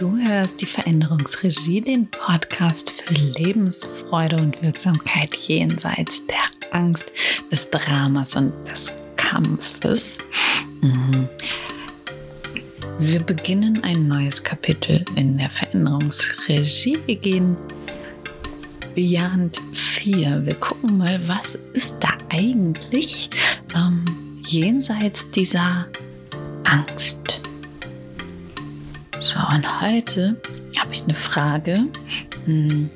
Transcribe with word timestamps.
Du 0.00 0.16
hörst 0.16 0.62
die 0.62 0.66
Veränderungsregie, 0.66 1.82
den 1.82 2.10
Podcast 2.10 2.90
für 2.90 3.12
Lebensfreude 3.12 4.36
und 4.36 4.62
Wirksamkeit 4.62 5.34
jenseits 5.34 6.26
der 6.26 6.38
Angst, 6.70 7.12
des 7.52 7.68
Dramas 7.68 8.34
und 8.34 8.50
des 8.66 8.94
Kampfes. 9.16 10.20
Mhm. 10.80 11.28
Wir 12.98 13.22
beginnen 13.22 13.84
ein 13.84 14.08
neues 14.08 14.42
Kapitel 14.42 15.04
in 15.16 15.36
der 15.36 15.50
Veränderungsregie. 15.50 16.96
Wir 17.04 17.16
gehen 17.16 17.58
Beyond 18.94 19.60
4. 19.74 20.46
Wir 20.46 20.54
gucken 20.54 20.96
mal, 20.96 21.20
was 21.28 21.56
ist 21.74 21.96
da 22.00 22.16
eigentlich 22.30 23.28
ähm, 23.76 24.40
jenseits 24.46 25.30
dieser 25.30 25.88
Angst. 26.64 27.19
So, 29.40 29.56
und 29.56 29.80
heute 29.80 30.40
habe 30.78 30.92
ich 30.92 31.04
eine 31.04 31.14
Frage, 31.14 31.86
hm, 32.44 32.90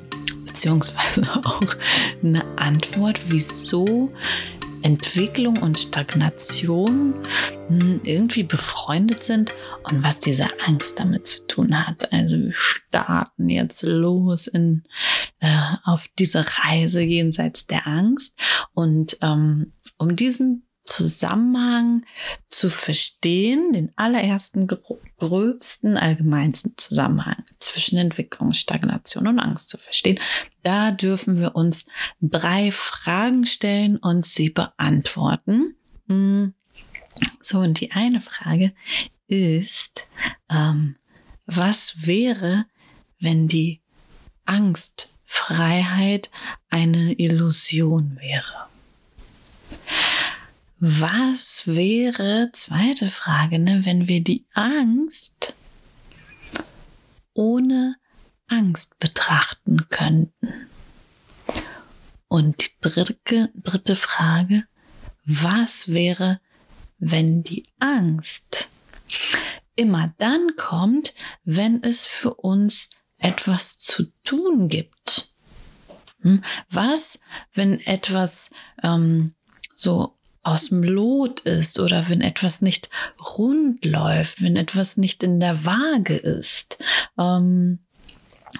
beziehungsweise 0.45 1.23
auch 1.43 1.75
eine 2.23 2.43
Antwort, 2.57 3.19
wieso 3.29 4.11
Entwicklung 4.83 5.57
und 5.57 5.79
Stagnation 5.79 7.15
hm, 7.67 8.01
irgendwie 8.03 8.43
befreundet 8.43 9.23
sind 9.23 9.53
und 9.83 10.03
was 10.03 10.19
diese 10.19 10.47
Angst 10.67 10.99
damit 10.99 11.27
zu 11.27 11.47
tun 11.47 11.87
hat. 11.87 12.11
Also 12.13 12.37
wir 12.37 12.53
starten 12.53 13.49
jetzt 13.49 13.81
los 13.83 14.45
in, 14.45 14.83
äh, 15.39 15.47
auf 15.83 16.07
diese 16.19 16.45
Reise 16.63 17.01
jenseits 17.01 17.65
der 17.65 17.87
Angst 17.87 18.37
und 18.73 19.17
ähm, 19.21 19.73
um 19.97 20.15
diesen 20.15 20.64
Zusammenhang 20.85 22.05
zu 22.49 22.69
verstehen, 22.69 23.73
den 23.73 23.91
allerersten, 23.95 24.67
gröbsten, 25.17 25.97
allgemeinsten 25.97 26.77
Zusammenhang 26.77 27.43
zwischen 27.59 27.97
Entwicklung, 27.97 28.53
Stagnation 28.53 29.27
und 29.27 29.39
Angst 29.39 29.69
zu 29.69 29.77
verstehen, 29.77 30.19
da 30.63 30.91
dürfen 30.91 31.39
wir 31.39 31.55
uns 31.55 31.85
drei 32.21 32.71
Fragen 32.71 33.45
stellen 33.45 33.97
und 33.97 34.25
sie 34.27 34.51
beantworten. 34.51 35.75
Hm. 36.07 36.53
So, 37.41 37.59
und 37.59 37.79
die 37.79 37.91
eine 37.91 38.21
Frage 38.21 38.73
ist, 39.27 40.07
ähm, 40.49 40.97
was 41.45 42.05
wäre, 42.05 42.65
wenn 43.19 43.47
die 43.47 43.81
Angstfreiheit 44.45 46.29
eine 46.69 47.13
Illusion 47.13 48.17
wäre? 48.19 48.67
Was 50.79 51.67
wäre, 51.67 52.49
zweite 52.51 53.09
Frage, 53.09 53.59
ne, 53.59 53.85
wenn 53.85 54.09
wir 54.09 54.21
die 54.21 54.45
Angst 54.53 55.55
ohne 57.33 57.95
Angst 58.47 58.99
betrachten 58.99 59.89
könnten? 59.89 60.67
Und 62.27 62.61
die 62.61 62.71
dritte, 62.81 63.51
dritte 63.55 63.95
Frage, 63.95 64.65
was 65.23 65.93
wäre, 65.93 66.41
wenn 66.97 67.43
die 67.43 67.65
Angst 67.79 68.69
immer 69.77 70.13
dann 70.17 70.55
kommt, 70.57 71.13
wenn 71.45 71.81
es 71.83 72.05
für 72.05 72.33
uns 72.33 72.89
etwas 73.17 73.77
zu 73.77 74.11
tun 74.23 74.67
gibt? 74.67 75.33
Hm? 76.21 76.43
Was, 76.69 77.21
wenn 77.53 77.79
etwas 77.79 78.51
ähm, 78.83 79.35
so 79.73 80.14
aus 80.45 80.69
dem 80.69 80.83
Lot 80.83 81.41
ist 81.41 81.79
oder 81.79 82.07
wenn 82.07 82.21
etwas 82.21 82.61
nicht 82.61 82.89
rund 83.37 83.83
läuft, 83.83 84.41
wenn 84.41 84.55
etwas 84.55 84.95
nicht 84.95 85.23
in 85.23 85.39
der 85.39 85.65
Waage 85.65 86.15
ist. 86.15 86.77
Ähm, 87.17 87.79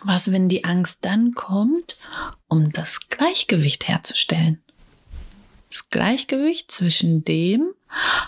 was, 0.04 0.32
wenn 0.32 0.50
die 0.50 0.66
Angst 0.66 1.06
dann 1.06 1.34
kommt, 1.34 1.98
um 2.48 2.70
das 2.72 3.08
Gleichgewicht 3.10 3.88
herzustellen? 3.88 4.62
Das 5.70 5.90
Gleichgewicht 5.90 6.72
zwischen 6.72 7.24
dem, 7.24 7.72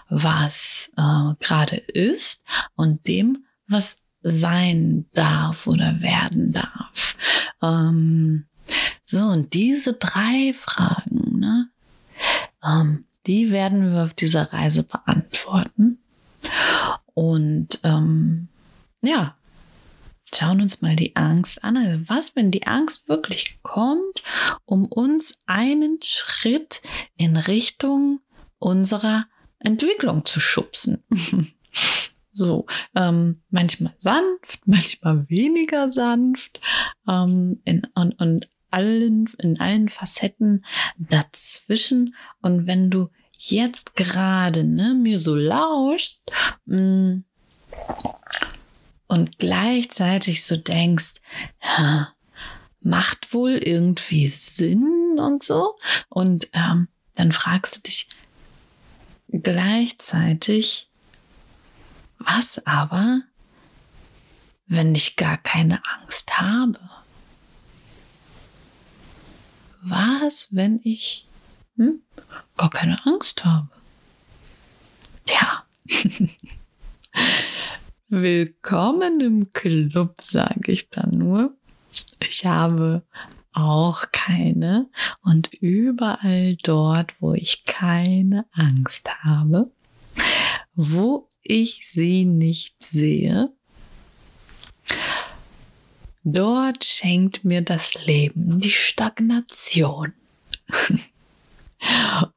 was 0.10 0.92
äh, 0.98 1.34
gerade 1.40 1.78
ist 1.78 2.44
und 2.76 3.08
dem, 3.08 3.46
was 3.68 4.04
sein 4.22 5.06
darf 5.14 5.68
oder 5.68 6.02
werden 6.02 6.52
darf. 6.52 7.16
Ähm, 7.62 8.46
so, 9.04 9.20
und 9.20 9.54
diese 9.54 9.94
drei 9.94 10.54
Fragen, 10.54 11.40
ne? 11.40 11.70
Ähm, 12.64 13.07
die 13.28 13.52
werden 13.52 13.94
wir 13.94 14.04
auf 14.04 14.14
dieser 14.14 14.54
Reise 14.54 14.84
beantworten. 14.84 16.00
Und 17.14 17.80
ähm, 17.84 18.48
ja, 19.02 19.36
schauen 20.34 20.62
uns 20.62 20.82
mal 20.82 20.96
die 20.96 21.16
Angst 21.16 21.64
an. 21.64 21.78
Also 21.78 22.10
was, 22.10 22.36
wenn 22.36 22.52
die 22.52 22.68
Angst 22.68 23.08
wirklich 23.08 23.60
kommt, 23.64 24.24
um 24.66 24.86
uns 24.86 25.40
einen 25.46 26.00
Schritt 26.04 26.82
in 27.18 27.38
Richtung 27.38 28.20
unserer 28.60 29.26
Entwicklung 29.60 30.26
zu 30.26 30.40
schubsen? 30.40 31.04
so, 32.32 32.66
ähm, 32.96 33.42
manchmal 33.50 33.94
sanft, 33.98 34.62
manchmal 34.66 35.30
weniger 35.30 35.90
sanft. 35.90 36.60
Ähm, 37.08 37.62
in, 37.66 37.88
und, 37.96 38.20
und 38.22 38.50
allen, 38.72 39.30
in 39.40 39.60
allen 39.60 39.90
Facetten 39.90 40.66
dazwischen. 40.98 42.16
Und 42.42 42.68
wenn 42.68 42.90
du 42.90 43.10
jetzt 43.38 43.96
gerade 43.96 44.64
ne, 44.64 44.94
mir 44.96 45.20
so 45.20 45.36
lauscht 45.36 46.20
mm, 46.66 47.20
und 49.08 49.40
gleichzeitig 49.40 50.44
so 50.44 50.58
denkst, 50.58 51.16
ja, 51.64 52.14
macht 52.82 53.34
wohl 53.34 53.52
irgendwie 53.52 54.28
Sinn 54.28 55.18
und 55.20 55.44
so. 55.44 55.76
Und 56.10 56.50
ähm, 56.54 56.88
dann 57.16 57.32
fragst 57.32 57.78
du 57.78 57.82
dich 57.82 58.08
gleichzeitig, 59.30 60.90
was 62.20 62.66
aber, 62.66 63.22
wenn 64.68 64.96
ich 64.96 65.16
gar 65.16 65.38
keine 65.38 65.82
Angst 65.86 66.40
habe? 66.40 66.80
Was, 69.84 70.50
wenn 70.52 70.80
ich 70.84 71.28
hm, 71.76 72.02
gar 72.58 72.70
keine 72.70 73.06
Angst 73.06 73.46
habe? 73.46 73.70
Tja. 75.26 75.64
Willkommen 78.10 79.20
im 79.22 79.52
Club, 79.52 80.16
sage 80.22 80.72
ich 80.72 80.90
dann 80.90 81.18
nur. 81.18 81.56
Ich 82.20 82.46
habe 82.46 83.04
auch 83.54 84.12
keine 84.12 84.90
und 85.24 85.54
überall 85.54 86.56
dort, 86.58 87.14
wo 87.20 87.34
ich 87.34 87.66
keine 87.66 88.46
Angst 88.52 89.10
habe, 89.24 89.72
wo 90.74 91.30
ich 91.44 91.88
sie 91.88 92.26
nicht 92.26 92.84
sehe, 92.84 93.54
Dort 96.30 96.84
schenkt 96.84 97.46
mir 97.46 97.62
das 97.62 98.06
Leben 98.06 98.60
die 98.60 98.70
Stagnation. 98.70 100.12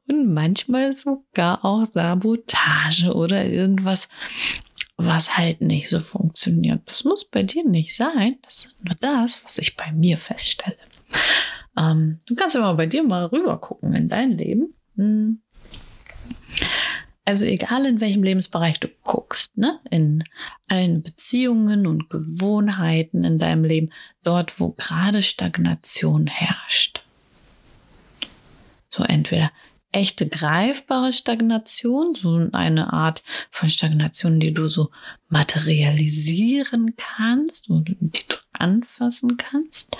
Und 0.07 0.33
manchmal 0.33 0.93
sogar 0.93 1.65
auch 1.65 1.85
Sabotage 1.85 3.13
oder 3.13 3.43
irgendwas, 3.45 4.07
was 4.95 5.37
halt 5.37 5.59
nicht 5.59 5.89
so 5.89 5.99
funktioniert. 5.99 6.83
Das 6.85 7.03
muss 7.03 7.25
bei 7.25 7.43
dir 7.43 7.67
nicht 7.67 7.93
sein. 7.93 8.37
Das 8.43 8.63
ist 8.67 8.85
nur 8.85 8.95
das, 8.97 9.43
was 9.43 9.57
ich 9.57 9.75
bei 9.75 9.91
mir 9.91 10.17
feststelle. 10.17 10.77
Ähm, 11.77 12.21
du 12.27 12.35
kannst 12.35 12.55
ja 12.55 12.61
mal 12.61 12.75
bei 12.75 12.85
dir 12.85 13.03
mal 13.03 13.25
rüber 13.25 13.59
gucken 13.59 13.93
in 13.93 14.07
dein 14.07 14.37
Leben. 14.37 14.73
Hm. 14.95 15.41
Also 17.31 17.45
egal 17.45 17.85
in 17.85 18.01
welchem 18.01 18.23
Lebensbereich 18.23 18.81
du 18.81 18.89
guckst, 19.05 19.57
ne? 19.57 19.79
in 19.89 20.21
allen 20.67 21.01
Beziehungen 21.01 21.87
und 21.87 22.09
Gewohnheiten 22.09 23.23
in 23.23 23.39
deinem 23.39 23.63
Leben, 23.63 23.93
dort 24.25 24.59
wo 24.59 24.73
gerade 24.73 25.23
Stagnation 25.23 26.27
herrscht. 26.27 27.05
So 28.89 29.03
entweder 29.03 29.49
echte 29.93 30.27
greifbare 30.27 31.13
Stagnation, 31.13 32.15
so 32.15 32.49
eine 32.51 32.91
Art 32.91 33.23
von 33.49 33.69
Stagnation, 33.69 34.41
die 34.41 34.53
du 34.53 34.67
so 34.67 34.91
materialisieren 35.29 36.95
kannst 36.97 37.69
oder 37.69 37.93
die 37.97 38.27
du 38.27 38.35
anfassen 38.51 39.37
kannst. 39.37 39.95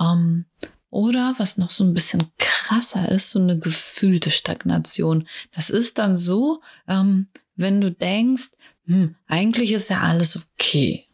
Ähm, 0.00 0.46
oder 0.92 1.34
was 1.38 1.56
noch 1.56 1.70
so 1.70 1.84
ein 1.84 1.94
bisschen 1.94 2.30
krasser 2.38 3.10
ist, 3.10 3.30
so 3.30 3.40
eine 3.40 3.58
gefühlte 3.58 4.30
Stagnation. 4.30 5.26
Das 5.52 5.70
ist 5.70 5.96
dann 5.96 6.18
so, 6.18 6.60
ähm, 6.86 7.28
wenn 7.56 7.80
du 7.80 7.90
denkst, 7.90 8.50
hm, 8.84 9.16
eigentlich 9.26 9.72
ist 9.72 9.88
ja 9.88 10.02
alles 10.02 10.36
okay. 10.36 11.08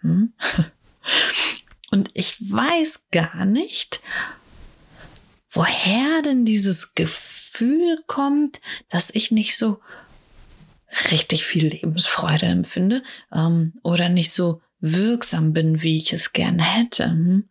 Hm? 0.00 0.34
Und 1.90 2.10
ich 2.12 2.38
weiß 2.52 3.06
gar 3.10 3.46
nicht, 3.46 4.02
woher 5.48 6.20
denn 6.22 6.44
dieses 6.44 6.94
Gefühl 6.94 8.04
kommt, 8.06 8.60
dass 8.90 9.08
ich 9.08 9.30
nicht 9.30 9.56
so 9.56 9.80
richtig 11.10 11.44
viel 11.44 11.68
Lebensfreude 11.68 12.44
empfinde 12.44 13.02
ähm, 13.32 13.72
oder 13.82 14.10
nicht 14.10 14.32
so 14.32 14.60
wirksam 14.80 15.52
bin, 15.52 15.82
wie 15.82 15.98
ich 15.98 16.12
es 16.12 16.32
gerne 16.32 16.62
hätte, 16.62 17.10
hm, 17.10 17.48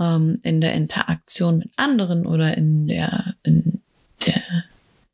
ähm, 0.00 0.40
in 0.42 0.60
der 0.60 0.74
Interaktion 0.74 1.58
mit 1.58 1.70
anderen 1.76 2.26
oder 2.26 2.56
in 2.56 2.86
der, 2.86 3.34
in 3.42 3.82
der 4.26 4.64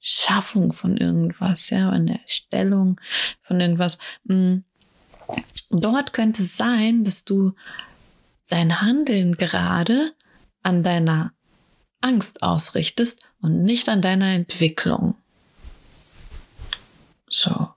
Schaffung 0.01 0.73
von 0.73 0.97
irgendwas, 0.97 1.71
ja, 1.71 1.91
in 1.93 2.07
der 2.07 2.21
Erstellung 2.21 3.01
von 3.41 3.61
irgendwas. 3.61 3.99
Hm, 4.29 4.65
dort 5.71 6.13
könnte 6.13 6.43
es 6.43 6.57
sein, 6.57 7.05
dass 7.05 7.25
du 7.25 7.53
dein 8.49 8.83
Handeln 8.83 9.35
gerade 9.37 10.13
an 10.63 10.83
deiner 10.83 11.33
Angst 12.03 12.43
ausrichtest 12.43 13.31
und 13.41 13.63
nicht 13.63 13.89
an 13.89 14.03
deiner 14.03 14.33
Entwicklung. 14.35 15.17
So. 17.31 17.71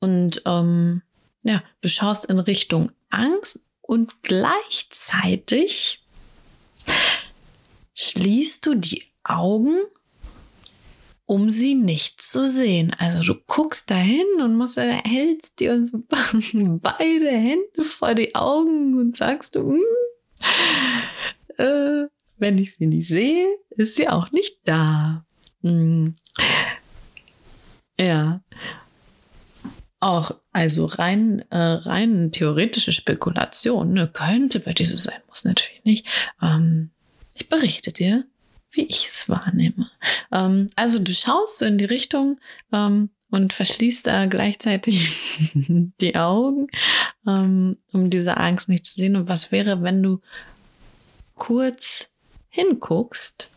Und 0.00 0.42
ähm, 0.44 1.02
ja, 1.42 1.62
du 1.80 1.88
schaust 1.88 2.26
in 2.26 2.38
Richtung 2.38 2.92
Angst 3.10 3.60
und 3.80 4.22
gleichzeitig 4.22 6.04
schließt 7.94 8.66
du 8.66 8.74
die 8.74 9.04
Augen, 9.24 9.78
um 11.26 11.50
sie 11.50 11.74
nicht 11.74 12.22
zu 12.22 12.46
sehen. 12.48 12.94
Also 12.98 13.34
du 13.34 13.40
guckst 13.46 13.90
dahin 13.90 14.26
und 14.40 14.56
machst, 14.56 14.76
hältst 14.76 15.60
dir 15.60 15.84
so 15.84 16.02
beide 16.08 17.30
Hände 17.30 17.82
vor 17.82 18.14
die 18.14 18.34
Augen 18.34 18.98
und 18.98 19.16
sagst 19.16 19.56
du, 19.56 19.72
hm, 19.72 19.82
äh, 21.58 22.08
wenn 22.38 22.58
ich 22.58 22.74
sie 22.74 22.86
nicht 22.86 23.08
sehe, 23.08 23.46
ist 23.70 23.96
sie 23.96 24.08
auch 24.08 24.30
nicht 24.32 24.58
da. 24.64 25.24
Hm. 25.62 26.16
Ja. 27.98 28.42
Auch, 30.02 30.32
also 30.52 30.86
rein, 30.86 31.44
äh, 31.50 31.56
rein 31.56 32.32
theoretische 32.32 32.90
Spekulation 32.90 33.92
ne, 33.92 34.08
könnte 34.12 34.58
bei 34.58 34.72
dir 34.72 34.84
so 34.84 34.96
sein, 34.96 35.20
muss 35.28 35.44
natürlich 35.44 35.84
nicht. 35.84 36.08
Ähm, 36.42 36.90
ich 37.36 37.48
berichte 37.48 37.92
dir, 37.92 38.24
wie 38.72 38.82
ich 38.82 39.06
es 39.06 39.28
wahrnehme. 39.28 39.88
Ähm, 40.32 40.70
also 40.74 40.98
du 40.98 41.14
schaust 41.14 41.58
so 41.58 41.66
in 41.66 41.78
die 41.78 41.84
Richtung 41.84 42.40
ähm, 42.72 43.10
und 43.30 43.52
verschließt 43.52 44.08
da 44.08 44.26
gleichzeitig 44.26 45.12
die 46.00 46.16
Augen, 46.16 46.66
ähm, 47.28 47.76
um 47.92 48.10
diese 48.10 48.38
Angst 48.38 48.68
nicht 48.68 48.84
zu 48.84 48.94
sehen. 48.94 49.14
Und 49.14 49.28
was 49.28 49.52
wäre, 49.52 49.84
wenn 49.84 50.02
du 50.02 50.20
kurz 51.36 52.08
hinguckst, 52.48 53.50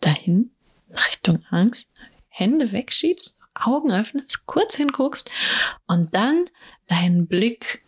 dahin, 0.00 0.50
Richtung 0.90 1.42
Angst, 1.48 1.88
Hände 2.28 2.70
wegschiebst, 2.70 3.35
Augen 3.64 3.92
öffnest, 3.92 4.46
kurz 4.46 4.74
hinguckst 4.74 5.30
und 5.86 6.14
dann 6.14 6.48
deinen 6.86 7.26
Blick 7.26 7.82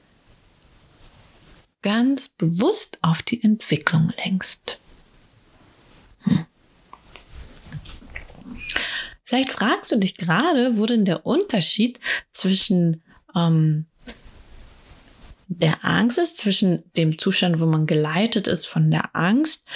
ganz 1.83 2.29
bewusst 2.29 2.99
auf 3.03 3.23
die 3.23 3.43
Entwicklung 3.43 4.13
lenkst. 4.25 4.81
Hm. 6.21 6.47
Vielleicht 9.25 9.53
fragst 9.53 9.93
du 9.93 9.97
dich 9.97 10.17
gerade, 10.17 10.79
wo 10.79 10.87
denn 10.87 11.05
der 11.05 11.27
Unterschied 11.27 12.01
zwischen 12.33 13.03
ähm, 13.37 13.87
der 15.49 15.85
Angst 15.85 16.19
ist, 16.19 16.37
zwischen 16.37 16.85
dem 16.97 17.19
Zustand, 17.19 17.61
wo 17.61 17.67
man 17.67 17.87
geleitet 17.87 18.47
ist 18.47 18.67
von 18.67 18.91
der 18.91 19.15
Angst 19.17 19.67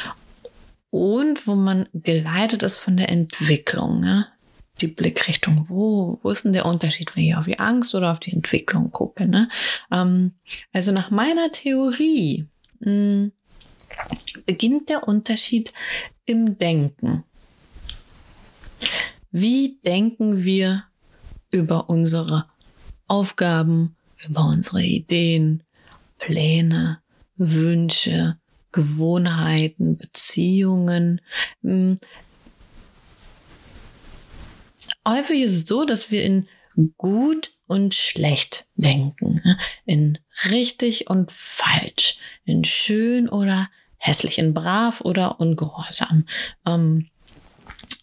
und 0.91 1.47
wo 1.47 1.55
man 1.55 1.89
geleitet 1.95 2.63
ist 2.63 2.79
von 2.79 2.97
der 2.97 3.09
Entwicklung. 3.09 4.01
Ne? 4.01 4.27
Die 4.81 4.89
Blickrichtung, 4.89 5.69
wo, 5.69 6.19
wo 6.23 6.31
ist 6.31 6.45
denn 6.45 6.53
der 6.53 6.67
Unterschied, 6.67 7.15
wenn 7.15 7.25
ich 7.25 7.37
auf 7.37 7.45
die 7.45 7.59
Angst 7.59 7.95
oder 7.95 8.13
auf 8.13 8.21
die 8.21 8.33
Entwicklung 8.33 8.91
gucke? 8.91 9.27
Ne? 9.27 9.49
Ähm, 9.93 10.33
also 10.73 10.93
nach 10.93 11.11
meiner 11.11 11.53
Theorie 11.53 12.47
mh, 12.81 12.87
hm, 12.87 13.33
beginnt 14.47 14.89
der 14.89 15.07
Unterschied 15.07 15.73
im 16.25 16.59
Denken. 16.59 17.25
Wie 19.31 19.79
denken 19.85 20.45
wir 20.45 20.85
über 21.51 21.89
unsere 21.89 22.47
Aufgaben, 23.07 23.97
über 24.27 24.45
unsere 24.47 24.83
Ideen, 24.83 25.63
Pläne, 26.19 27.01
Wünsche, 27.37 28.39
Gewohnheiten, 28.73 29.99
Beziehungen. 29.99 31.21
Hm. 31.63 31.99
Häufig 35.07 35.43
ist 35.43 35.57
es 35.57 35.67
so, 35.67 35.85
dass 35.85 36.11
wir 36.11 36.25
in 36.25 36.49
gut 36.97 37.51
und 37.67 37.95
schlecht 37.95 38.67
denken, 38.77 39.43
ne? 39.45 39.59
in 39.85 40.19
richtig 40.51 41.11
und 41.11 41.31
falsch, 41.31 42.19
in 42.45 42.65
schön 42.65 43.29
oder 43.29 43.69
hässlich, 43.99 44.39
in 44.39 44.55
brav 44.55 45.03
oder 45.03 45.39
ungehorsam. 45.41 46.25
Ähm, 46.67 47.11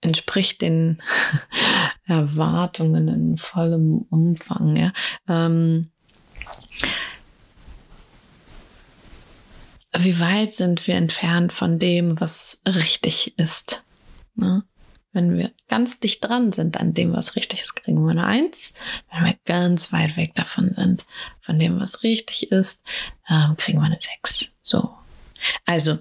entspricht 0.00 0.62
den 0.62 1.02
Erwartungen 2.06 3.08
in 3.08 3.36
vollem 3.36 4.06
Umfang, 4.10 4.76
ja. 4.76 4.92
Ähm, 5.28 5.90
wie 9.98 10.20
weit 10.20 10.54
sind 10.54 10.86
wir 10.86 10.94
entfernt 10.96 11.52
von 11.52 11.78
dem, 11.78 12.20
was 12.20 12.60
richtig 12.66 13.38
ist? 13.38 13.82
Ne? 14.34 14.64
Wenn 15.12 15.38
wir 15.38 15.52
ganz 15.68 15.98
dicht 16.00 16.22
dran 16.24 16.52
sind 16.52 16.78
an 16.78 16.92
dem, 16.92 17.12
was 17.14 17.36
richtig 17.36 17.62
ist, 17.62 17.76
kriegen 17.76 18.04
wir 18.04 18.10
eine 18.10 18.26
Eins. 18.26 18.74
Wenn 19.10 19.24
wir 19.24 19.34
ganz 19.46 19.92
weit 19.92 20.16
weg 20.16 20.34
davon 20.34 20.70
sind, 20.74 21.06
von 21.40 21.58
dem, 21.58 21.80
was 21.80 22.02
richtig 22.02 22.52
ist, 22.52 22.82
ähm, 23.30 23.56
kriegen 23.56 23.78
wir 23.78 23.86
eine 23.86 23.98
Sechs. 23.98 24.50
So. 24.60 24.94
Also, 25.64 25.98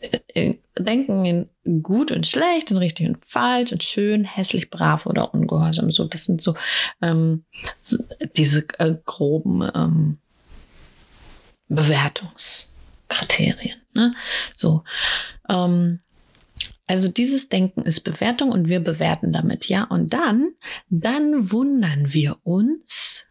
äh, 0.00 0.18
äh, 0.34 0.58
denken 0.78 1.24
in 1.24 1.48
gut 1.82 2.10
und 2.10 2.26
schlecht, 2.26 2.70
in 2.70 2.78
richtig 2.78 3.08
und 3.08 3.24
falsch, 3.24 3.72
in 3.72 3.80
schön, 3.80 4.24
hässlich, 4.24 4.70
brav 4.70 5.06
oder 5.06 5.34
ungehorsam. 5.34 5.90
So, 5.90 6.04
das 6.04 6.24
sind 6.24 6.40
so, 6.40 6.54
ähm, 7.00 7.44
so 7.80 7.98
diese 8.36 8.66
äh, 8.78 8.94
groben 9.04 9.68
ähm, 9.74 10.18
Bewertungskriterien. 11.68 13.80
Ne? 13.94 14.12
So. 14.56 14.84
Ähm, 15.48 16.00
also 16.86 17.08
dieses 17.08 17.48
Denken 17.48 17.82
ist 17.82 18.00
Bewertung 18.00 18.50
und 18.50 18.68
wir 18.68 18.80
bewerten 18.80 19.32
damit, 19.32 19.68
ja. 19.68 19.84
Und 19.84 20.12
dann, 20.12 20.52
dann 20.90 21.52
wundern 21.52 22.12
wir 22.12 22.38
uns, 22.42 23.24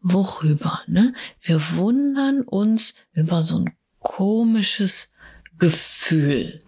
worüber, 0.00 0.80
ne? 0.86 1.12
Wir 1.42 1.60
wundern 1.76 2.42
uns 2.42 2.94
über 3.12 3.42
so 3.42 3.58
ein 3.58 3.76
komisches 4.06 5.10
Gefühl. 5.58 6.62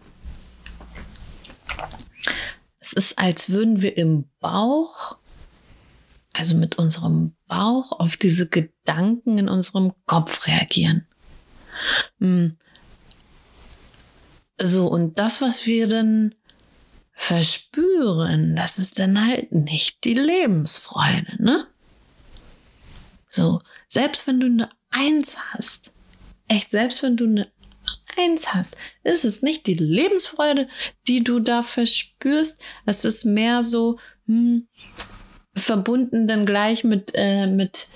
Es 2.81 2.93
ist, 2.93 3.17
als 3.17 3.51
würden 3.51 3.81
wir 3.81 3.97
im 3.97 4.29
Bauch, 4.41 5.19
also 6.33 6.57
mit 6.57 6.79
unserem 6.79 7.37
Bauch, 7.47 7.93
auf 7.93 8.17
diese 8.17 8.49
Gedanken 8.49 9.39
in 9.39 9.49
unserem 9.49 9.93
Kopf 10.05 10.49
reagieren. 10.49 11.07
Hm. 12.19 12.57
So, 14.61 14.89
und 14.89 15.21
das, 15.21 15.41
was 15.41 15.65
wir 15.65 15.87
dann 15.87 16.35
verspüren, 17.13 18.57
das 18.57 18.81
ist 18.81 18.99
dann 18.99 19.25
halt 19.25 19.53
nicht 19.53 20.03
die 20.03 20.15
Lebensfreude, 20.15 21.41
ne? 21.41 21.69
So, 23.31 23.61
selbst 23.87 24.27
wenn 24.27 24.41
du 24.41 24.47
eine 24.47 24.71
Eins 24.91 25.37
hast, 25.53 25.93
echt, 26.49 26.71
selbst 26.71 27.03
wenn 27.03 27.17
du 27.17 27.25
eine 27.25 27.51
Eins 28.17 28.53
hast, 28.53 28.77
ist 29.05 29.25
es 29.25 29.43
nicht 29.43 29.67
die 29.67 29.75
Lebensfreude, 29.75 30.69
die 31.07 31.23
du 31.23 31.41
da 31.41 31.63
verspürst. 31.63 32.61
Es 32.85 33.05
ist 33.05 33.25
mehr 33.25 33.63
so 33.63 33.99
hm, 34.27 34.67
verbunden 35.55 36.27
dann 36.27 36.45
gleich 36.45 36.85
mit, 36.85 37.13
äh, 37.15 37.47
mit 37.47 37.89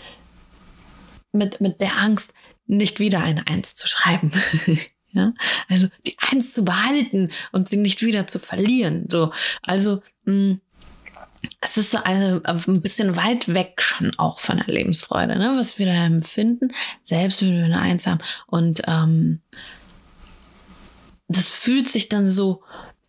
mit, 1.32 1.60
mit 1.60 1.80
der 1.80 1.98
Angst, 1.98 2.34
nicht 2.66 3.00
wieder 3.00 3.20
eine 3.20 3.46
Eins 3.46 3.74
zu 3.74 3.88
schreiben. 3.88 4.30
ja, 5.12 5.32
also 5.68 5.88
die 6.06 6.16
Eins 6.18 6.54
zu 6.54 6.64
behalten 6.64 7.30
und 7.52 7.68
sie 7.68 7.78
nicht 7.78 8.02
wieder 8.02 8.26
zu 8.26 8.38
verlieren. 8.38 9.06
So, 9.10 9.32
also 9.62 10.02
mh, 10.24 10.34
mm, 10.34 10.60
es 11.60 11.76
ist 11.76 11.90
so 11.92 11.98
also 11.98 12.40
ein 12.44 12.82
bisschen 12.82 13.16
weit 13.16 13.52
weg 13.52 13.80
schon 13.82 14.12
auch 14.18 14.40
von 14.40 14.58
der 14.58 14.66
Lebensfreude, 14.66 15.38
ne, 15.38 15.54
was 15.56 15.78
wir 15.78 15.86
da 15.86 16.04
empfinden, 16.04 16.72
selbst 17.00 17.42
wenn 17.42 17.56
wir 17.56 17.64
eine 17.64 17.80
Eins 17.80 18.06
haben. 18.06 18.20
Und 18.46 18.82
ähm, 18.86 19.40
das 21.28 21.50
fühlt 21.50 21.88
sich 21.88 22.08
dann 22.08 22.28
so 22.28 22.62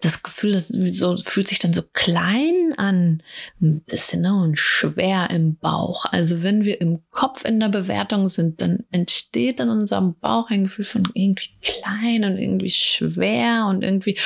das 0.03 0.21
Gefühl, 0.21 0.51
das 0.51 0.67
so, 0.67 1.15
fühlt 1.17 1.47
sich 1.47 1.59
dann 1.59 1.73
so 1.73 1.81
klein 1.93 2.73
an, 2.75 3.23
ein 3.61 3.81
bisschen 3.83 4.21
ne, 4.21 4.33
und 4.33 4.57
schwer 4.57 5.29
im 5.31 5.55
Bauch. 5.55 6.05
Also 6.05 6.43
wenn 6.43 6.65
wir 6.65 6.81
im 6.81 6.99
Kopf 7.11 7.45
in 7.45 7.59
der 7.59 7.69
Bewertung 7.69 8.27
sind, 8.27 8.59
dann 8.61 8.83
entsteht 8.91 9.59
in 9.59 9.69
unserem 9.69 10.15
Bauch 10.19 10.49
ein 10.49 10.65
Gefühl 10.65 10.85
von 10.85 11.07
irgendwie 11.13 11.51
klein 11.61 12.25
und 12.25 12.37
irgendwie 12.37 12.69
schwer 12.69 13.67
und 13.69 13.81
irgendwie 13.81 14.17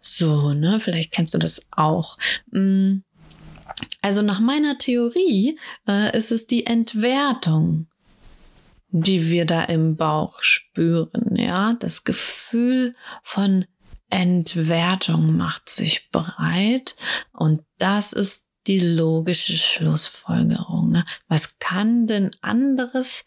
so, 0.00 0.52
ne? 0.54 0.80
Vielleicht 0.80 1.12
kennst 1.12 1.34
du 1.34 1.38
das 1.38 1.66
auch. 1.70 2.18
Mm. 2.50 2.98
Also 4.00 4.22
nach 4.22 4.40
meiner 4.40 4.78
Theorie 4.78 5.58
äh, 5.86 6.16
ist 6.16 6.32
es 6.32 6.46
die 6.46 6.66
Entwertung 6.66 7.86
die 8.90 9.28
wir 9.30 9.44
da 9.44 9.64
im 9.64 9.96
Bauch 9.96 10.42
spüren, 10.42 11.36
ja, 11.36 11.74
das 11.74 12.04
Gefühl 12.04 12.94
von 13.22 13.66
Entwertung 14.10 15.36
macht 15.36 15.68
sich 15.68 16.10
bereit 16.10 16.96
und 17.32 17.62
das 17.76 18.12
ist 18.12 18.48
die 18.66 18.80
logische 18.80 19.56
Schlussfolgerung. 19.56 20.90
Ne? 20.90 21.04
Was 21.26 21.58
kann 21.58 22.06
denn 22.06 22.30
anderes 22.40 23.24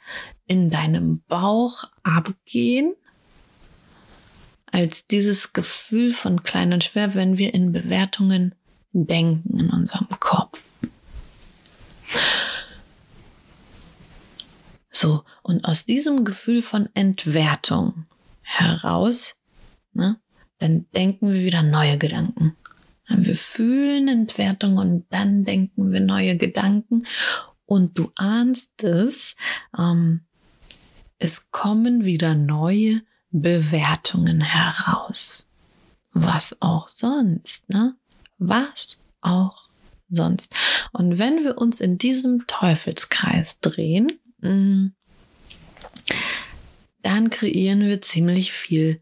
in 0.47 0.69
deinem 0.69 1.21
Bauch 1.27 1.85
abgehen 2.03 2.95
als 4.71 5.07
dieses 5.07 5.53
Gefühl 5.53 6.13
von 6.13 6.43
klein 6.43 6.73
und 6.73 6.83
schwer, 6.83 7.13
wenn 7.13 7.37
wir 7.37 7.53
in 7.53 7.71
Bewertungen 7.71 8.55
denken 8.93 9.59
in 9.59 9.69
unserem 9.69 10.07
Kopf? 10.19 10.79
So, 14.91 15.23
und 15.41 15.65
aus 15.65 15.85
diesem 15.85 16.25
Gefühl 16.25 16.61
von 16.61 16.89
Entwertung 16.93 18.05
heraus, 18.41 19.41
ne, 19.93 20.19
dann 20.59 20.85
denken 20.91 21.31
wir 21.31 21.43
wieder 21.43 21.63
neue 21.63 21.97
Gedanken. 21.97 22.55
Wir 23.09 23.35
fühlen 23.35 24.07
Entwertung 24.07 24.77
und 24.77 25.05
dann 25.09 25.43
denken 25.43 25.91
wir 25.91 25.99
neue 25.99 26.37
Gedanken. 26.37 27.05
Und 27.65 27.97
du 27.97 28.11
ahnst 28.15 28.83
es, 28.83 29.35
ähm, 29.77 30.21
es 31.17 31.51
kommen 31.51 32.05
wieder 32.05 32.35
neue 32.35 33.01
Bewertungen 33.31 34.41
heraus. 34.41 35.49
Was 36.13 36.61
auch 36.61 36.87
sonst, 36.87 37.69
ne? 37.69 37.95
Was 38.37 38.97
auch 39.21 39.69
sonst. 40.09 40.53
Und 40.91 41.19
wenn 41.19 41.43
wir 41.43 41.57
uns 41.57 41.79
in 41.79 41.97
diesem 41.97 42.45
Teufelskreis 42.47 43.61
drehen, 43.61 44.19
Mm. 44.41 44.93
dann 47.03 47.29
kreieren 47.29 47.81
wir 47.87 48.01
ziemlich 48.01 48.51
viel 48.51 48.99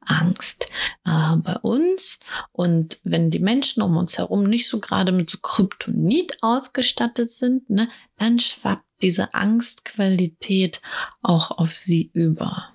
Angst 0.00 0.68
äh, 1.04 1.36
bei 1.36 1.56
uns. 1.56 2.18
Und 2.52 3.00
wenn 3.04 3.30
die 3.30 3.38
Menschen 3.38 3.82
um 3.82 3.96
uns 3.96 4.18
herum 4.18 4.44
nicht 4.44 4.68
so 4.68 4.80
gerade 4.80 5.12
mit 5.12 5.30
so 5.30 5.38
Kryptonit 5.38 6.42
ausgestattet 6.42 7.30
sind, 7.30 7.70
ne, 7.70 7.88
dann 8.16 8.38
schwappt 8.38 8.84
diese 9.02 9.34
Angstqualität 9.34 10.80
auch 11.22 11.52
auf 11.52 11.74
sie 11.74 12.10
über. 12.12 12.68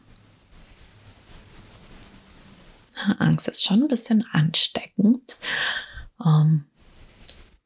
Angst 3.19 3.47
ist 3.47 3.63
schon 3.63 3.83
ein 3.83 3.87
bisschen 3.87 4.25
ansteckend. 4.31 5.37
Ähm, 6.23 6.65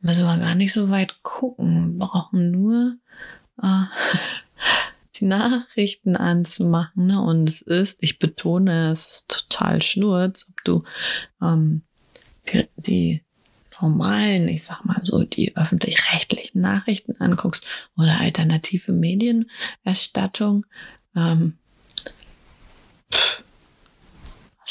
müssen 0.02 0.26
wir 0.26 0.38
gar 0.38 0.56
nicht 0.56 0.74
so 0.74 0.90
weit 0.90 1.22
gucken. 1.24 1.98
Wir 1.98 2.08
brauchen 2.08 2.52
nur 2.52 2.98
äh, 3.62 3.84
die 5.16 5.26
Nachrichten 5.26 6.16
anzumachen. 6.16 7.08
Ne? 7.08 7.22
Und 7.22 7.50
es 7.50 7.62
ist, 7.62 7.98
ich 8.02 8.20
betone, 8.20 8.92
es 8.92 9.08
ist 9.08 9.30
total 9.30 9.82
schnurz, 9.82 10.48
ob 10.50 10.64
du 10.64 10.84
ähm, 11.42 11.84
die, 12.52 12.68
die 12.78 13.24
normalen, 13.82 14.48
ich 14.48 14.66
sag 14.66 14.84
mal 14.86 15.00
so, 15.04 15.24
die 15.24 15.56
öffentlich-rechtlichen 15.56 16.62
Nachrichten 16.62 17.16
anguckst 17.20 17.66
oder 17.98 18.20
alternative 18.20 18.92
Medienerstattung. 18.92 20.66
Ähm, 21.16 21.58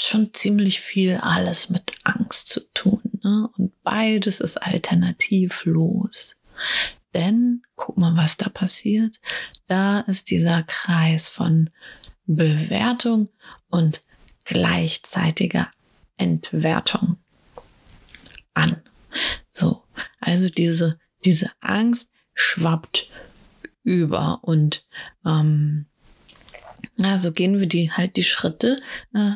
schon 0.01 0.33
ziemlich 0.35 0.81
viel 0.81 1.17
alles 1.17 1.71
mit 1.71 1.93
Angst 2.05 2.49
zu 2.49 2.61
tun. 2.75 3.03
Ne? 3.23 3.49
Und 3.57 3.73
beides 3.83 4.41
ist 4.41 4.57
alternativlos. 4.57 6.37
Denn, 7.15 7.63
guck 7.77 7.97
mal, 7.97 8.17
was 8.17 8.37
da 8.37 8.49
passiert. 8.49 9.21
Da 9.67 10.01
ist 10.01 10.31
dieser 10.31 10.63
Kreis 10.65 11.29
von 11.29 11.71
Bewertung 12.27 13.29
und 13.69 14.03
gleichzeitiger 14.45 15.71
Entwertung 16.17 17.17
an. 18.55 18.83
So, 19.51 19.85
also 20.21 20.49
diese, 20.49 20.99
diese 21.25 21.51
Angst 21.61 22.11
schwappt 22.35 23.09
über 23.83 24.41
und 24.43 24.87
ähm, 25.25 25.87
also 27.03 27.33
gehen 27.33 27.59
wir 27.59 27.67
die 27.67 27.93
halt 27.93 28.17
die 28.17 28.25
Schritte, 28.25 28.77
äh, 29.15 29.33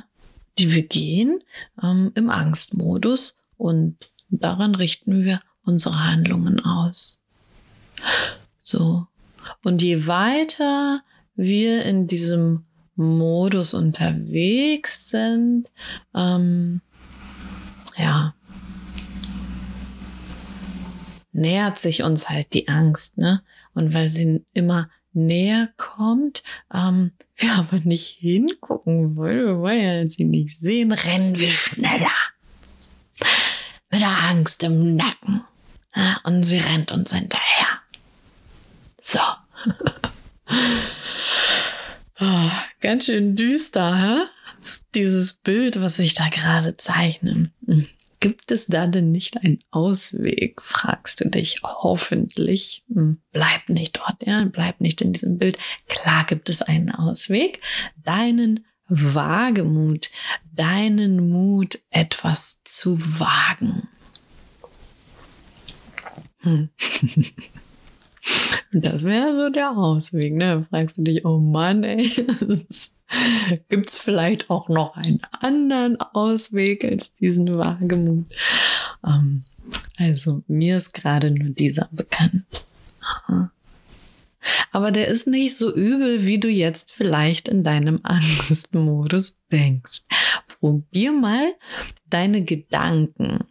die 0.58 0.74
wir 0.74 0.86
gehen 0.86 1.42
ähm, 1.82 2.12
im 2.14 2.30
Angstmodus 2.30 3.38
und 3.56 4.10
daran 4.28 4.74
richten 4.74 5.24
wir 5.24 5.40
unsere 5.64 6.04
Handlungen 6.04 6.60
aus. 6.60 7.24
So. 8.60 9.06
Und 9.64 9.82
je 9.82 10.06
weiter 10.06 11.02
wir 11.34 11.84
in 11.84 12.06
diesem 12.06 12.64
Modus 12.94 13.74
unterwegs 13.74 15.10
sind, 15.10 15.70
ähm, 16.14 16.80
ja, 17.96 18.34
nähert 21.32 21.78
sich 21.78 22.02
uns 22.02 22.28
halt 22.28 22.52
die 22.52 22.68
Angst, 22.68 23.18
ne? 23.18 23.42
Und 23.74 23.94
weil 23.94 24.08
sie 24.08 24.44
immer 24.52 24.90
näher 25.14 25.68
kommt, 25.76 26.42
ähm, 26.72 27.12
wir 27.36 27.52
aber 27.54 27.78
nicht 27.84 28.18
hingucken 28.18 29.16
wollen, 29.16 29.46
wir 29.46 29.58
wollen 29.58 29.82
ja 29.82 30.06
sie 30.06 30.24
nicht 30.24 30.58
sehen, 30.58 30.92
rennen 30.92 31.38
wir 31.38 31.50
schneller. 31.50 32.10
Mit 33.90 34.00
der 34.00 34.22
Angst 34.30 34.62
im 34.62 34.96
Nacken. 34.96 35.44
Ja, 35.94 36.18
und 36.24 36.42
sie 36.44 36.58
rennt 36.58 36.90
uns 36.92 37.12
hinterher. 37.12 37.80
So. 39.02 39.18
oh, 42.20 42.50
ganz 42.80 43.04
schön 43.04 43.36
düster, 43.36 43.96
hä? 43.96 44.22
Dieses 44.94 45.34
Bild, 45.34 45.80
was 45.80 45.98
ich 45.98 46.14
da 46.14 46.28
gerade 46.28 46.76
zeichne. 46.76 47.50
Gibt 48.22 48.52
es 48.52 48.68
da 48.68 48.86
denn 48.86 49.10
nicht 49.10 49.36
einen 49.38 49.58
Ausweg, 49.72 50.62
fragst 50.62 51.18
du 51.18 51.28
dich 51.28 51.60
hoffentlich. 51.64 52.84
Hm. 52.94 53.20
Bleib 53.32 53.68
nicht 53.68 53.98
dort, 53.98 54.24
ja, 54.24 54.44
bleib 54.44 54.80
nicht 54.80 55.00
in 55.00 55.12
diesem 55.12 55.38
Bild. 55.38 55.58
Klar 55.88 56.24
gibt 56.28 56.48
es 56.48 56.62
einen 56.62 56.92
Ausweg. 56.92 57.60
Deinen 57.96 58.64
Wagemut, 58.86 60.12
deinen 60.52 61.30
Mut, 61.30 61.80
etwas 61.90 62.62
zu 62.62 62.96
wagen. 63.18 63.88
Hm. 66.42 66.68
Das 68.74 69.02
wäre 69.02 69.36
so 69.36 69.50
der 69.50 69.72
Ausweg, 69.72 70.32
ne? 70.32 70.64
Fragst 70.70 70.96
du 70.96 71.02
dich, 71.02 71.24
oh 71.26 71.38
Mann, 71.38 71.82
ey, 71.82 72.08
gibt 73.68 73.88
es 73.88 73.96
vielleicht 73.96 74.50
auch 74.50 74.68
noch 74.68 74.96
einen 74.96 75.20
anderen 75.40 76.00
Ausweg 76.00 76.84
als 76.84 77.12
diesen 77.14 77.56
Wagemut? 77.58 78.26
Ähm, 79.06 79.44
also 79.96 80.42
mir 80.46 80.76
ist 80.76 80.92
gerade 80.92 81.30
nur 81.30 81.50
dieser 81.50 81.88
bekannt. 81.92 82.66
Aber 84.72 84.90
der 84.90 85.08
ist 85.08 85.26
nicht 85.26 85.56
so 85.56 85.72
übel, 85.72 86.26
wie 86.26 86.40
du 86.40 86.48
jetzt 86.48 86.90
vielleicht 86.90 87.48
in 87.48 87.62
deinem 87.62 88.00
Angstmodus 88.02 89.42
denkst. 89.50 90.02
Probier 90.60 91.12
mal 91.12 91.54
deine 92.08 92.42
Gedanken 92.42 93.44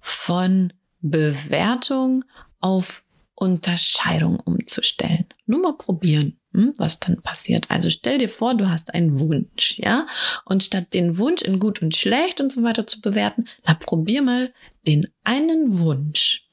von 0.00 0.72
Bewertung 1.00 2.24
auf 2.60 3.04
Unterscheidung 3.34 4.38
umzustellen. 4.40 5.26
Nur 5.46 5.60
mal 5.62 5.76
probieren, 5.76 6.39
was 6.52 6.98
dann 6.98 7.22
passiert. 7.22 7.70
Also 7.70 7.90
stell 7.90 8.18
dir 8.18 8.28
vor, 8.28 8.54
du 8.54 8.68
hast 8.68 8.94
einen 8.94 9.20
Wunsch, 9.20 9.78
ja? 9.78 10.06
Und 10.44 10.62
statt 10.62 10.92
den 10.94 11.18
Wunsch 11.18 11.42
in 11.42 11.60
gut 11.60 11.80
und 11.82 11.94
schlecht 11.94 12.40
und 12.40 12.52
so 12.52 12.62
weiter 12.62 12.86
zu 12.86 13.00
bewerten, 13.00 13.46
na 13.64 13.74
probier 13.74 14.22
mal 14.22 14.52
den 14.86 15.06
einen 15.24 15.78
Wunsch 15.78 16.50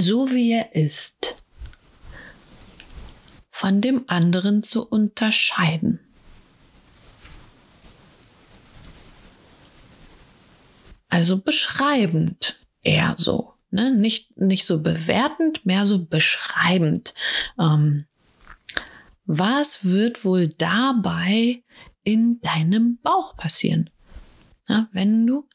so 0.00 0.30
wie 0.30 0.52
er 0.52 0.74
ist, 0.74 1.42
von 3.48 3.80
dem 3.80 4.04
anderen 4.06 4.62
zu 4.62 4.86
unterscheiden. 4.86 6.00
Also 11.08 11.38
beschreibend 11.38 12.60
eher 12.82 13.14
so. 13.16 13.54
Ne? 13.70 13.94
Nicht, 13.94 14.36
nicht 14.38 14.64
so 14.64 14.82
bewertend, 14.82 15.64
mehr 15.66 15.86
so 15.86 16.04
beschreibend. 16.04 17.14
Ähm, 17.58 18.06
was 19.24 19.84
wird 19.84 20.24
wohl 20.24 20.48
dabei 20.48 21.62
in 22.02 22.40
deinem 22.40 22.98
Bauch 23.02 23.36
passieren? 23.36 23.90
Ja, 24.68 24.88
wenn 24.92 25.26
du 25.26 25.46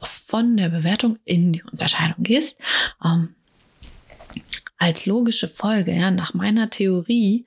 von 0.00 0.56
der 0.56 0.68
Bewertung 0.68 1.18
in 1.24 1.52
die 1.52 1.62
Unterscheidung 1.62 2.24
gehst, 2.24 2.58
ähm, 3.04 3.36
als 4.78 5.06
logische 5.06 5.46
Folge, 5.46 5.94
ja, 5.94 6.10
nach 6.10 6.34
meiner 6.34 6.68
Theorie, 6.68 7.46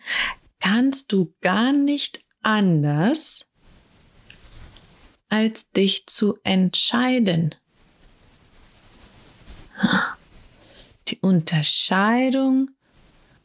kannst 0.60 1.12
du 1.12 1.36
gar 1.41 1.74
nicht 1.74 2.24
anders, 2.41 3.51
als 5.27 5.72
dich 5.72 6.07
zu 6.07 6.38
entscheiden. 6.43 7.55
Die 11.08 11.20
Unterscheidung 11.20 12.72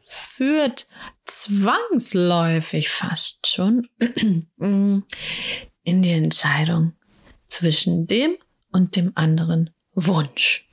führt 0.00 0.86
zwangsläufig 1.24 2.88
fast 2.88 3.46
schon 3.46 3.88
in 4.58 5.04
die 5.84 6.10
Entscheidung 6.10 6.94
zwischen 7.48 8.06
dem 8.06 8.36
und 8.72 8.96
dem 8.96 9.12
anderen 9.14 9.70
Wunsch. 9.94 10.66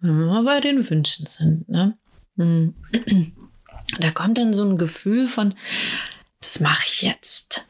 Wenn 0.00 0.26
wir 0.26 0.42
bei 0.44 0.60
den 0.60 0.88
Wünschen 0.88 1.26
sind, 1.26 1.68
ne? 1.68 1.96
Da 3.98 4.10
kommt 4.10 4.38
dann 4.38 4.54
so 4.54 4.64
ein 4.64 4.78
Gefühl 4.78 5.26
von, 5.26 5.54
das 6.40 6.58
mache 6.60 6.86
ich 6.86 7.02
jetzt. 7.02 7.64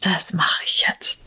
Das 0.00 0.32
mache 0.32 0.62
ich 0.64 0.86
jetzt. 0.88 1.25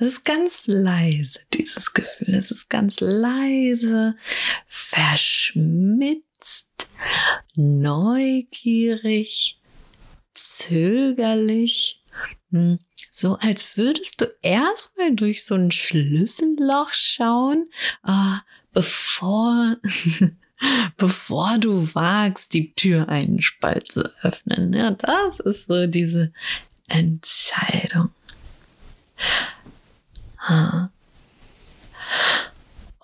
Es 0.00 0.06
ist 0.06 0.24
ganz 0.24 0.66
leise, 0.66 1.40
dieses 1.52 1.92
Gefühl. 1.92 2.34
Es 2.34 2.50
ist 2.50 2.70
ganz 2.70 3.00
leise, 3.00 4.16
verschmitzt, 4.66 6.24
neugierig, 7.54 8.80
zögerlich. 10.32 12.02
Hm, 12.50 12.78
so 13.10 13.36
als 13.36 13.76
würdest 13.76 14.22
du 14.22 14.26
erstmal 14.40 15.14
durch 15.14 15.44
so 15.44 15.54
ein 15.54 15.70
Schlüsselloch 15.70 16.94
schauen, 16.94 17.70
äh, 18.06 18.38
bevor, 18.72 19.76
bevor 20.96 21.58
du 21.58 21.94
wagst, 21.94 22.54
die 22.54 22.72
Tür 22.72 23.10
einen 23.10 23.42
Spalt 23.42 23.92
zu 23.92 24.10
öffnen. 24.22 24.72
Ja, 24.72 24.92
das 24.92 25.40
ist 25.40 25.66
so 25.66 25.86
diese 25.86 26.32
Entscheidung. 26.88 28.08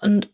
Und 0.00 0.29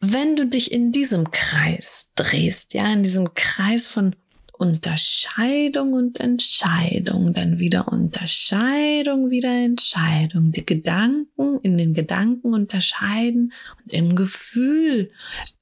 wenn 0.00 0.36
du 0.36 0.46
dich 0.46 0.72
in 0.72 0.92
diesem 0.92 1.30
Kreis 1.30 2.12
drehst, 2.14 2.74
ja, 2.74 2.92
in 2.92 3.02
diesem 3.02 3.34
Kreis 3.34 3.86
von 3.86 4.14
Unterscheidung 4.52 5.92
und 5.92 6.18
Entscheidung, 6.18 7.32
dann 7.32 7.60
wieder 7.60 7.88
Unterscheidung, 7.88 9.30
wieder 9.30 9.50
Entscheidung, 9.50 10.50
die 10.50 10.66
Gedanken 10.66 11.60
in 11.62 11.78
den 11.78 11.94
Gedanken 11.94 12.54
unterscheiden 12.54 13.52
und 13.84 13.92
im 13.92 14.16
Gefühl 14.16 15.12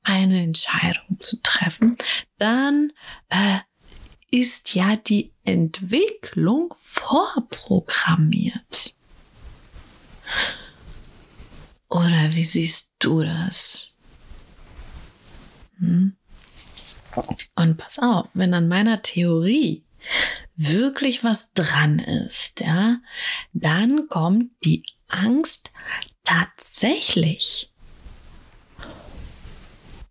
eine 0.03 0.43
Entscheidung 0.43 1.21
zu 1.21 1.43
treffen, 1.43 1.99
dann 2.39 2.93
äh, 3.29 3.59
ist 4.31 4.75
ja 4.75 4.97
die 4.97 5.33
Entwicklung 5.45 6.73
vorprogrammiert. 6.77 8.95
Oder 11.97 12.35
wie 12.35 12.45
siehst 12.45 12.93
du 12.99 13.23
das? 13.23 13.95
Hm? 15.79 16.15
Und 17.55 17.79
pass 17.79 17.99
auf, 17.99 18.27
wenn 18.35 18.53
an 18.53 18.69
meiner 18.69 19.01
Theorie 19.01 19.83
wirklich 20.57 21.25
was 21.25 21.55
dran 21.55 21.99
ist, 21.99 22.61
ja, 22.61 22.99
dann 23.55 24.09
kommt 24.09 24.51
die 24.63 24.85
Angst 25.09 25.71
tatsächlich, 26.23 27.73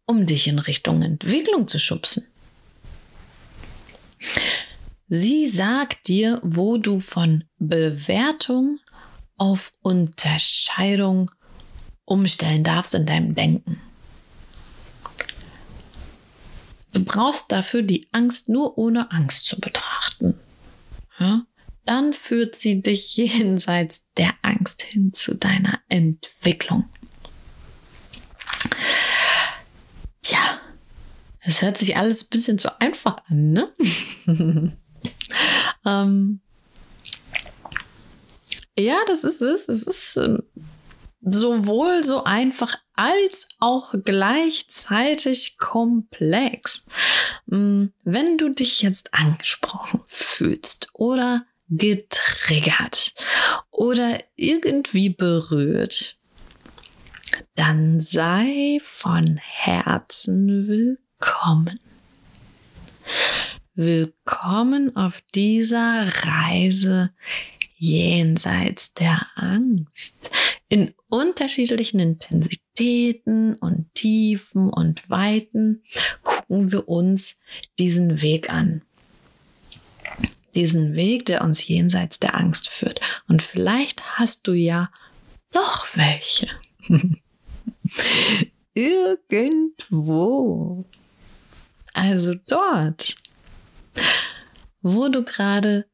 um 0.07 0.25
dich 0.25 0.47
in 0.47 0.57
Richtung 0.57 1.03
Entwicklung 1.03 1.67
zu 1.67 1.77
schubsen. 1.77 2.25
Sie 5.07 5.47
sagt 5.47 6.07
dir, 6.07 6.41
wo 6.41 6.79
du 6.79 6.99
von 6.99 7.43
Bewertung 7.59 8.79
auf 9.37 9.71
Unterscheidung 9.83 11.29
umstellen 12.05 12.63
darfst 12.63 12.93
in 12.93 13.05
deinem 13.05 13.35
Denken. 13.35 13.81
Du 16.93 17.03
brauchst 17.03 17.51
dafür 17.51 17.81
die 17.81 18.07
Angst 18.13 18.47
nur 18.47 18.77
ohne 18.77 19.11
Angst 19.11 19.45
zu 19.45 19.59
betrachten. 19.59 20.39
Ja? 21.19 21.45
Dann 21.85 22.13
führt 22.13 22.55
sie 22.55 22.81
dich 22.81 23.17
jenseits 23.17 24.07
der 24.17 24.33
Angst 24.41 24.81
hin 24.81 25.13
zu 25.13 25.35
deiner 25.35 25.81
Entwicklung. 25.89 26.87
Tja, 30.21 30.59
es 31.41 31.61
hört 31.61 31.77
sich 31.77 31.97
alles 31.97 32.23
ein 32.23 32.29
bisschen 32.29 32.57
zu 32.57 32.79
einfach 32.79 33.17
an, 33.27 33.51
ne? 33.51 33.73
ähm, 35.85 36.39
ja, 38.77 38.97
das 39.07 39.23
ist 39.23 39.41
es. 39.41 39.67
Es 39.67 39.83
ist 39.83 40.17
ähm, 40.17 40.43
sowohl 41.25 42.03
so 42.03 42.23
einfach 42.23 42.77
als 42.95 43.47
auch 43.59 43.95
gleichzeitig 44.03 45.57
komplex. 45.57 46.85
Mm, 47.47 47.87
wenn 48.03 48.37
du 48.37 48.49
dich 48.49 48.81
jetzt 48.81 49.13
angesprochen 49.13 50.01
fühlst 50.05 50.89
oder 50.93 51.45
getriggert 51.67 53.13
oder 53.71 54.19
irgendwie 54.35 55.09
berührt, 55.09 56.19
dann 57.55 57.99
sei 57.99 58.77
von 58.81 59.37
Herzen 59.37 60.67
willkommen. 60.67 61.79
Willkommen 63.73 64.95
auf 64.95 65.21
dieser 65.33 66.07
Reise 66.23 67.11
jenseits 67.77 68.93
der 68.93 69.25
Angst 69.35 70.15
in 70.75 70.93
unterschiedlichen 71.09 72.01
Intensitäten 72.01 73.55
und 73.55 73.93
Tiefen 73.93 74.69
und 74.69 75.09
Weiten 75.09 75.83
gucken 76.21 76.73
wir 76.73 76.89
uns 76.89 77.37
diesen 77.79 78.21
Weg 78.21 78.51
an. 78.51 78.81
Diesen 80.53 80.95
Weg, 80.95 81.27
der 81.27 81.45
uns 81.45 81.65
jenseits 81.65 82.19
der 82.19 82.35
Angst 82.35 82.67
führt. 82.67 82.99
Und 83.29 83.41
vielleicht 83.41 84.17
hast 84.17 84.47
du 84.47 84.51
ja 84.51 84.91
doch 85.53 85.87
welche. 85.95 86.49
Irgendwo. 88.73 90.83
Also 91.93 92.33
dort, 92.47 93.15
wo 94.81 95.07
du 95.07 95.23
gerade 95.23 95.85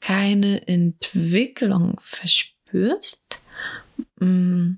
keine 0.00 0.66
Entwicklung 0.66 2.00
verspürst. 2.00 3.23
Mm. 4.18 4.74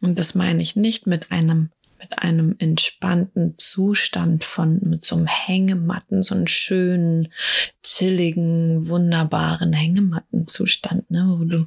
Und 0.00 0.18
das 0.18 0.34
meine 0.34 0.62
ich 0.62 0.76
nicht 0.76 1.06
mit 1.06 1.32
einem 1.32 1.70
mit 2.00 2.20
einem 2.20 2.54
entspannten 2.60 3.58
Zustand 3.58 4.44
von, 4.44 4.78
mit 4.84 5.04
so 5.04 5.16
einem 5.16 5.26
Hängematten, 5.26 6.22
so 6.22 6.36
einem 6.36 6.46
schönen, 6.46 7.32
chilligen, 7.82 8.88
wunderbaren 8.88 9.72
Hängematten-Zustand, 9.72 11.10
ne, 11.10 11.26
wo 11.26 11.44
du 11.44 11.66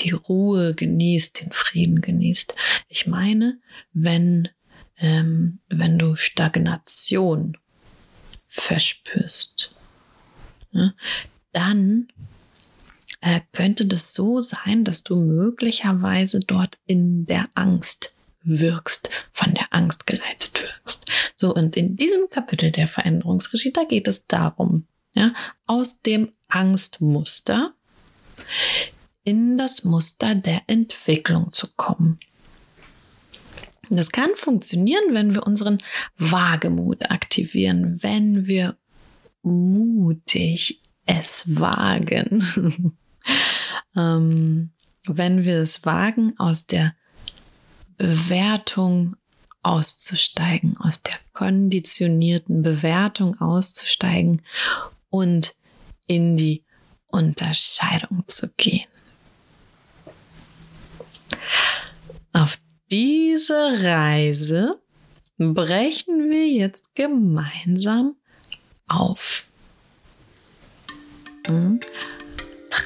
die 0.00 0.10
Ruhe 0.10 0.74
genießt, 0.74 1.40
den 1.40 1.52
Frieden 1.52 2.02
genießt. 2.02 2.54
Ich 2.88 3.06
meine, 3.06 3.60
wenn, 3.94 4.50
ähm, 4.98 5.60
wenn 5.70 5.98
du 5.98 6.16
Stagnation 6.16 7.56
verspürst, 8.46 9.72
Ne? 10.72 10.94
dann 11.52 12.08
äh, 13.22 13.40
könnte 13.52 13.86
das 13.86 14.12
so 14.14 14.40
sein, 14.40 14.84
dass 14.84 15.04
du 15.04 15.16
möglicherweise 15.16 16.40
dort 16.40 16.78
in 16.86 17.24
der 17.24 17.48
Angst 17.54 18.12
wirkst, 18.42 19.08
von 19.30 19.54
der 19.54 19.66
Angst 19.70 20.06
geleitet 20.06 20.60
wirkst. 20.60 21.10
So, 21.36 21.54
und 21.54 21.76
in 21.76 21.96
diesem 21.96 22.28
Kapitel 22.28 22.72
der 22.72 22.88
Veränderungsregie, 22.88 23.72
da 23.72 23.84
geht 23.84 24.08
es 24.08 24.26
darum, 24.26 24.86
ja, 25.14 25.32
aus 25.66 26.02
dem 26.02 26.32
Angstmuster 26.48 27.74
in 29.22 29.56
das 29.56 29.84
Muster 29.84 30.34
der 30.34 30.62
Entwicklung 30.66 31.52
zu 31.52 31.68
kommen. 31.76 32.18
Das 33.88 34.10
kann 34.10 34.30
funktionieren, 34.34 35.04
wenn 35.12 35.34
wir 35.34 35.46
unseren 35.46 35.78
Wagemut 36.16 37.10
aktivieren, 37.10 38.02
wenn 38.02 38.46
wir 38.46 38.76
mutig 39.42 40.80
es 41.06 41.44
wagen. 41.46 42.96
ähm, 43.96 44.72
wenn 45.06 45.44
wir 45.44 45.58
es 45.58 45.84
wagen, 45.84 46.34
aus 46.38 46.66
der 46.66 46.94
Bewertung 47.96 49.16
auszusteigen, 49.62 50.76
aus 50.78 51.02
der 51.02 51.14
konditionierten 51.32 52.62
Bewertung 52.62 53.40
auszusteigen 53.40 54.42
und 55.08 55.54
in 56.06 56.36
die 56.36 56.64
Unterscheidung 57.06 58.24
zu 58.26 58.52
gehen. 58.56 58.88
Auf 62.32 62.58
diese 62.90 63.82
Reise 63.82 64.80
brechen 65.38 66.30
wir 66.30 66.48
jetzt 66.48 66.94
gemeinsam 66.94 68.16
auf. 68.88 69.48
Hm? 71.46 71.80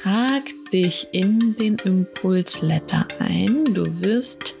Trag 0.03 0.43
dich 0.71 1.07
in 1.11 1.55
den 1.55 1.75
Impulsletter 1.83 3.07
ein. 3.17 3.65
Du 3.73 3.83
wirst 4.01 4.53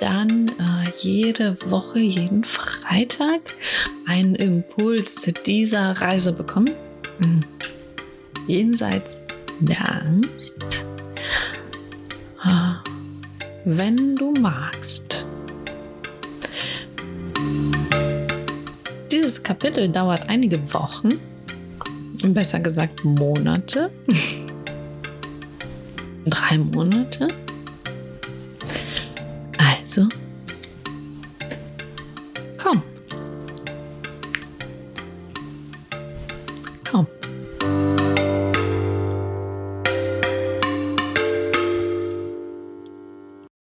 dann 0.00 0.48
äh, 0.48 0.90
jede 1.00 1.56
Woche, 1.66 1.98
jeden 1.98 2.44
Freitag 2.44 3.40
einen 4.06 4.36
Impuls 4.36 5.16
zu 5.16 5.32
dieser 5.32 6.00
Reise 6.00 6.32
bekommen. 6.32 6.70
Mhm. 7.18 7.40
Jenseits 8.46 9.22
der 9.58 10.02
Angst. 10.02 10.54
Äh, 12.44 12.90
wenn 13.64 14.14
du 14.14 14.32
magst. 14.40 15.26
Dieses 19.10 19.42
Kapitel 19.42 19.88
dauert 19.88 20.28
einige 20.28 20.72
Wochen, 20.72 21.08
besser 22.28 22.60
gesagt 22.60 23.04
Monate. 23.04 23.90
Drei 26.26 26.58
Monate. 26.58 27.28
Also 29.58 30.08